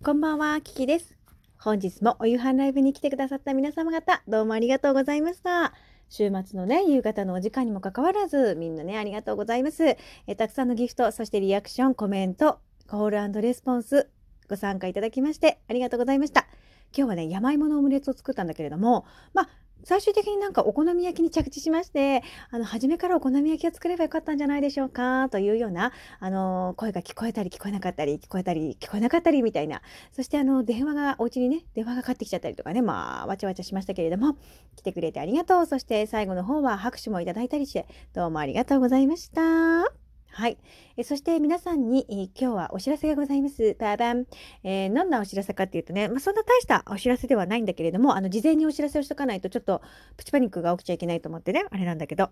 [0.00, 1.16] こんばんは、キキです。
[1.58, 5.74] 本日もお夕飯ライブに来てくださった皆様方、どうもありがとうございました。
[6.08, 9.96] 週末のね、夕方のお時間にもかかわらず、みんなね、ありがとうございます。
[10.28, 14.08] えたくさんのギフト、そしてリアクション、コメント、コールレスポンス、
[14.48, 16.46] ご参加いただきまして、ありがとうございました。
[16.96, 19.04] 今日はね、山芋のオムレツを作ったんだけれども、
[19.34, 19.48] まあ、
[19.84, 29.82] 最終的になんかお好み焼きに着地しまして、あの、初めからお好み焼きを作ればよかったんじゃないでしょうか、というような、あの、声が聞こえたり聞こえなかったり、聞こえたり聞こえなかったりみたいな、
[30.12, 34.36] そしてあの、電話が、お家にね、電話がかかってきちゃったりとかね、まあ、わちゃわちゃしましたけれども、
[34.76, 35.66] 来てくれてありがとう。
[35.66, 39.97] そして最後の方は拍手もいただいたりして、どうもありがとうございました。
[40.38, 40.58] はい。
[40.96, 43.74] えそして皆さんに、え今日はお知らせがございます。
[43.76, 44.26] バーバン。
[44.62, 49.82] えー、どんなお知らせかっていうとね、まあ、そんな大したお知らせではないんだけれども、あの、事前にお知らせをしとかないと、ちょっと
[50.16, 52.30] プチパニックが起きちゃいけないと思ってね、あれなんだけど。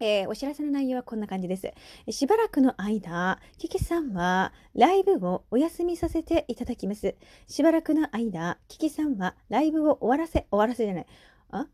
[0.00, 1.70] えーお知らせの内容はこんな感じです。
[2.08, 7.14] しばらくの間、キキさんはライブをお休みさせていただきます。
[7.46, 11.06] しばらくの間、キキさんはライブを終わらせ、終わらせじゃない。
[11.50, 11.66] あ？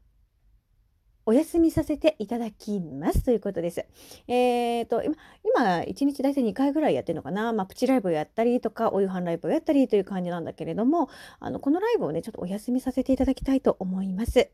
[1.26, 3.84] お休みさせていただきますということです。
[4.28, 7.52] えっ、と、今、今、1日大体2回ぐらいやってるのかな。
[7.52, 11.08] まあ、プチライブをやったりとか、お夕飯ライブをやったりという感じなんだけれども、
[11.40, 14.50] あの、このライブをね、ちょっとお休みさせていただきたいと思います。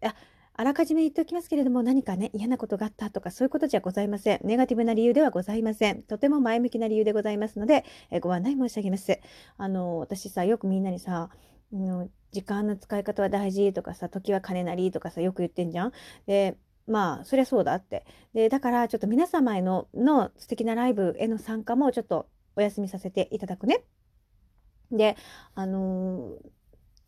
[0.55, 4.41] あらかじめ言っておきますけれども、何かね、嫌なことがあったとか、そういうことじゃございません。
[4.43, 6.03] ネガティブな理由ではございません。
[6.03, 9.19] とても前向きな理由でございますので、えご案内申し上げます。
[9.59, 11.31] あの、私さ、よくみんなにさ、
[11.73, 15.93] あの時間の使い方は大事とかさ、時は金なりとかさ、よく言ってんじゃん？
[16.27, 18.05] で、まあ、そりゃそうだって。
[18.35, 23.85] で、だから、ちょっと皆様への、の素敵なライブへの参加もちょっとお休みさせていただくね。
[24.91, 25.17] で、
[25.55, 26.37] あの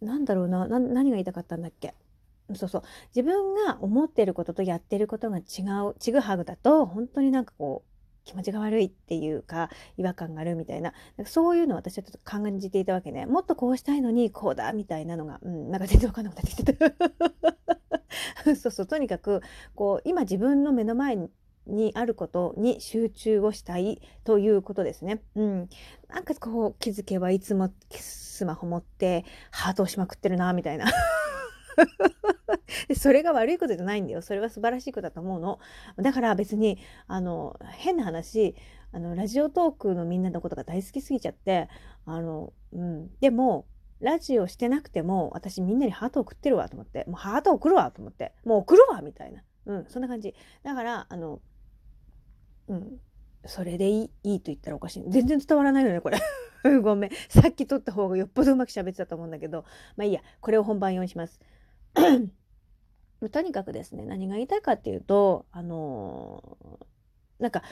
[0.02, 1.94] ーなんだろうな、な、何が言いたかったんだっけ？
[2.54, 2.82] そうそう。
[3.16, 7.93] 自分が思ってることとやってることが違う、ちぐはぐだと、本当になんかこう、
[8.24, 10.92] 気持ちが悪いっていうか、違和感があるみたいな、
[11.26, 13.26] そういうのを私はちょっと感じていたわけね。
[13.26, 16.92] もっとこうしたいのに、こうだ、みたいなのが、うん、なんか全然わかんなくなってきてた。
[18.56, 19.40] そうそう、とにかく、
[19.74, 21.18] こう、今自分の目の前、
[21.66, 25.22] にあることに集中をしたいということですね。
[25.34, 25.68] うん。
[26.08, 30.86] なんかこう気づけばいつもスマホ持ってハートをしまくってるな、みたいな。
[32.96, 34.22] それが悪いことじゃないんだよ。
[34.22, 35.58] それは素晴らしいことだと思うの。
[35.96, 38.54] だから別に、あの、変な話、
[38.92, 41.68] あの、ラジオトークのみんなのことが大好きすぎちゃって、
[42.04, 43.10] あの、うん。
[43.20, 43.66] でも、
[44.00, 49.42] ラジオしてなくても、私みんなにハート送ってるわと思って、もうハート送るわと思って、もう送るわみたいな。
[49.66, 50.34] うん、そんな感じ。
[50.62, 51.40] だから、あの、
[52.68, 52.98] うん。
[53.46, 55.04] それでいいいいと言ったらおかしい。
[55.08, 56.18] 全然伝わらないよね、これ。
[56.82, 57.10] ごめん。
[57.28, 59.64] さっき撮った方がよっぽどうまく喋ってたと思うんだけど、
[59.96, 61.40] まあいいや、これを本番用にします。
[63.32, 66.84] とにかくですね、何が言いたいかっていうと、あのー
[67.38, 67.62] なんか、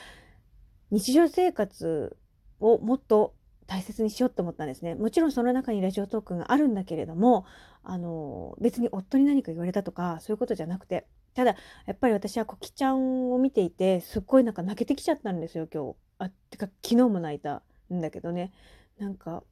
[0.91, 2.16] 日常生活
[2.60, 3.34] をもっと
[3.66, 4.94] 大切にしようと思ったんですね。
[4.94, 7.47] もちろんその中にラジオトークがあるんだけれども、
[7.83, 11.56] あの別に夫に何か言われたとか、そういうことじゃなくて、ただ、
[11.87, 15.97] やっぱり私はコキちゃんを見ていて、すっごいなんか泣けてきちゃったんですよ、今日。
[16.19, 17.62] あ、てか、昨日も泣いた
[17.93, 18.53] んだけどね。
[18.99, 19.43] なんか、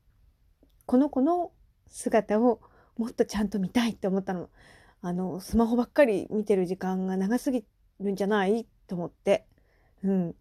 [0.84, 1.52] この子の
[1.86, 2.60] 姿を
[3.00, 4.50] もっとちゃんと見たいって思ったの。
[5.00, 7.64] あの、スマホばっかり見てる時間が長すぎ
[7.98, 8.66] るんじゃない？
[8.86, 9.46] と思って。
[10.04, 10.34] うん。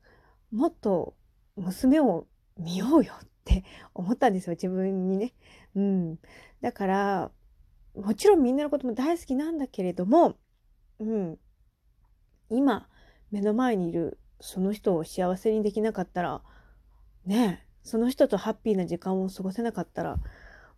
[0.51, 1.15] もっと
[1.55, 2.27] 娘を
[2.57, 5.33] 見ようよって思ったんですよ、自分にね。
[5.73, 6.19] うん。
[6.59, 7.31] だから、
[7.95, 10.35] もちろんみんなのことも大好きなんだけれども、
[10.99, 11.39] うん。
[12.49, 12.89] 今、
[13.31, 16.41] 目の前にいるその人を幸せにできなかったら、
[17.25, 20.17] ね、その人とハッピーな時間を過ごせなかったら、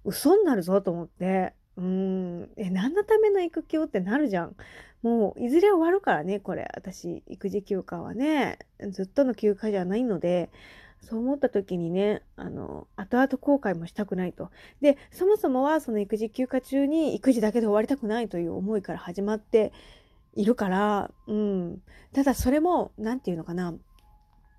[0.04, 4.56] 嘘になるぞと思って、うん、え、何のための育休ってなるじゃん。
[5.02, 6.70] もう、いずれ終わるからね、これ。
[6.76, 8.60] 私、育児休暇はね、
[8.90, 10.50] ずっとの休暇じゃないので、
[11.02, 14.52] そう思った時にね、あの、後々後悔もしたくないと。
[14.82, 19.74] で、そもそもはその育児休暇中に育児だけで終わりたくないという思いから始まって
[20.36, 21.82] いるから、うん。
[22.14, 23.74] ただそれも、なんていうのかな。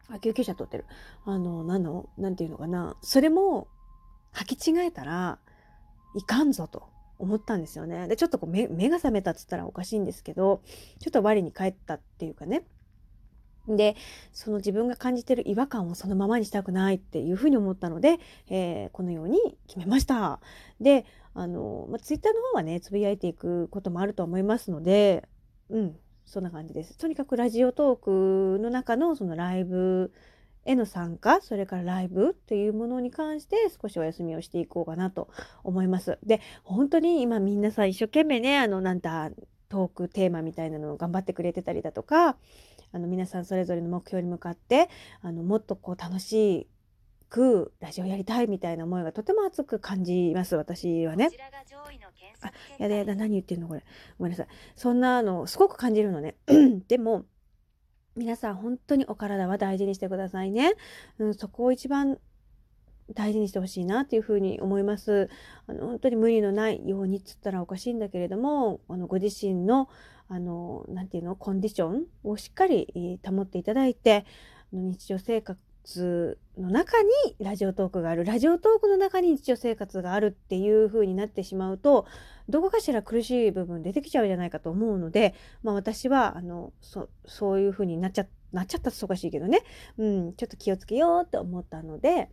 [0.09, 0.87] あ、救急車通ってる。
[1.25, 2.97] あの、なの、なんていうのかな。
[3.03, 3.69] それも、
[4.35, 5.39] 履き違えたら
[6.15, 6.92] いかんぞと
[7.23, 8.09] 思ったんですよね。
[8.09, 10.63] で、ちょっとこう目が覚めたっつったらおかしいんですけど、
[10.99, 12.65] ちょっと我に返ったっていうかね。
[13.69, 13.95] で、
[14.33, 19.39] その自分が感じてる違和感をそのままにしたくないっていうふうに思ったので、えーこのように
[19.69, 20.41] 決めました。
[20.81, 25.29] で、あの、まあ、ツイッターの方はね、つぶやいていくこともあると思いますので、
[25.71, 25.97] うん、
[26.27, 26.99] そんな感じです。
[26.99, 30.13] とにかくラジオトークの中のそのライブ
[30.65, 35.29] への参加、それからライブっていうものに関して少しお休みをしていこうかなと
[35.65, 36.19] 思います。
[36.25, 39.31] で、本当に今みんなさ、一生懸命ね、あの、なんだ、
[39.69, 42.37] トークテーマみたいなのを頑張ってくれてたりだとか、
[42.93, 44.89] あの、皆さんそれぞれの目標に向かって、
[45.23, 46.69] あの、もっとこう楽し
[47.33, 51.31] くラジオやりたいみたいな思いがとても熱く感じます私はね。
[52.43, 53.85] あやだやだ何言ってんのこれ
[54.19, 56.35] ごめんなさいそんなのすごく感じるのね
[56.89, 57.25] でも
[58.17, 60.75] 皆さん本当にお体は大事にしてくださいね、
[61.19, 62.19] うん、そこを一番
[63.15, 65.29] 大事にしてほしいなっていうふうに思います。
[65.67, 69.89] あの本当に無理のないようにっつったらおかしいんだけれどもあのご自身の
[70.29, 74.25] あのなていうのコンディションをしっかり保っていただいて
[74.73, 82.07] 日常生活の中にラジオトークがあるラジオトークの中に日常生活があるっていう風になってしまうと
[82.49, 89.63] どこかしら苦しい部分出てきちゃうじゃないかと思うので、まあ、私はあのそそういう風になっちゃなっちゃったっておかしいけどね、
[89.99, 92.29] うん、ちょっと気をつけようって思ったので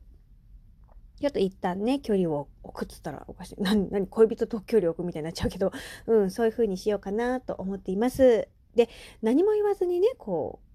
[1.19, 3.55] ちょっと一旦ね、距離を置くっつったらおかしい。
[3.59, 5.73] 何、何、恋人と距離を置くみたいになっちゃうけど、
[6.07, 8.47] うん、そういう風にしようかなと思っています。
[8.75, 8.89] で、
[9.21, 10.68] 何も言わずにね、こう、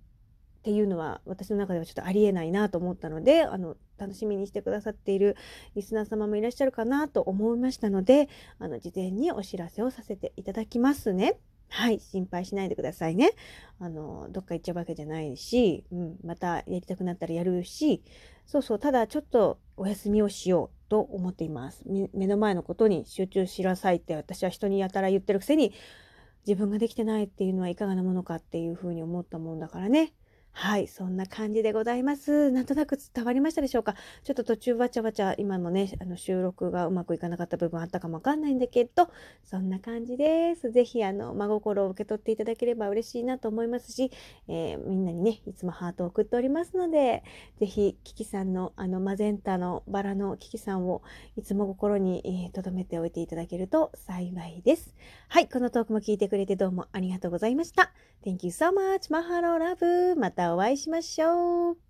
[0.64, 5.37] っていうのは私の中ではちょっとありえないなと思ったので、あの、楽しみにしてくださっている
[5.75, 11.38] リスナー様もいらっしゃるかなと思いましたので、あの、事前にお知らせをさせていただきますね。
[11.69, 13.32] はい、心配しないでくださいね。
[13.78, 18.02] あの、どっか行っちゃうわけじゃないし、うん、またやりたくなったらやるし、
[18.46, 21.84] そうそう、ただちょっとお休みをしようと思っています。
[22.14, 25.75] 目の前のことに集中しなさいって私は人にやたら言ってるくせに、
[26.46, 30.14] 自分ができてないっていうのはいかがなものかっていうふうに思ったもんだからね。
[30.56, 32.52] はい、そんな感じでございます。
[32.52, 33.96] なんとなく伝わりましたでしょうか？
[34.22, 39.10] ちょっと途中わちゃわちゃ、今もね、あの収録がうまくいかなかった部分あったかもわかんないんだけど、
[39.42, 40.70] そんな感じです。
[40.70, 44.12] ぜひ、あの、真心を受け取っていただければ嬉しいなと思いますし、
[44.46, 47.24] えー、みんなにね、いつもハートを送っておりますので、
[47.58, 51.02] ぜひ、キキさんの、あの、マゼンタのバラのキキさんを
[51.36, 54.94] いつも心に留、えー、めておいていただけると幸いです。
[55.28, 57.92] はい、このトークも聞いてくれてどうもありがとうございました。
[58.24, 59.12] Thank you so much.
[59.12, 60.16] マハローラブ。
[60.16, 61.83] またたお会いしましょう。